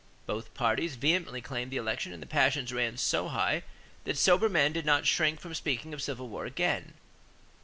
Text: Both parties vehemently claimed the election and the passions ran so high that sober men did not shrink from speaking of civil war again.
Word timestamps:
Both 0.25 0.55
parties 0.55 0.95
vehemently 0.95 1.41
claimed 1.43 1.69
the 1.69 1.77
election 1.77 2.11
and 2.11 2.23
the 2.23 2.25
passions 2.25 2.73
ran 2.73 2.97
so 2.97 3.27
high 3.27 3.61
that 4.05 4.17
sober 4.17 4.49
men 4.49 4.73
did 4.73 4.83
not 4.83 5.05
shrink 5.05 5.39
from 5.39 5.53
speaking 5.53 5.93
of 5.93 6.01
civil 6.01 6.27
war 6.27 6.47
again. 6.47 6.95